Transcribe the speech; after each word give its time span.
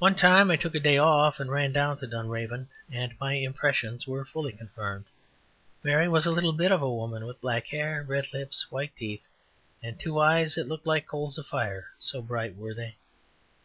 One 0.00 0.16
time 0.16 0.50
I 0.50 0.56
took 0.56 0.74
a 0.74 0.80
day 0.80 0.98
off 0.98 1.38
and 1.38 1.48
ran 1.48 1.70
down 1.72 1.96
to 1.98 2.08
Dunraven, 2.08 2.66
and 2.90 3.14
my 3.20 3.34
impressions 3.34 4.04
were 4.04 4.24
fully 4.24 4.50
confirmed. 4.50 5.04
Mary 5.84 6.08
was 6.08 6.26
a 6.26 6.32
little 6.32 6.52
bit 6.52 6.72
of 6.72 6.82
a 6.82 6.92
woman, 6.92 7.24
with 7.24 7.40
black 7.40 7.68
hair, 7.68 8.02
red 8.02 8.32
lips, 8.32 8.68
white 8.72 8.96
teeth, 8.96 9.28
and 9.80 9.96
two 10.00 10.18
eyes 10.18 10.56
that 10.56 10.66
looked 10.66 10.88
like 10.88 11.06
coals 11.06 11.38
of 11.38 11.46
fire, 11.46 11.86
so 12.00 12.20
bright 12.20 12.56
were 12.56 12.74
they. 12.74 12.96